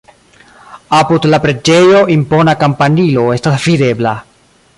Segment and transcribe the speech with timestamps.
[0.99, 4.17] Apud la preĝejo impona kampanilo estas videbla.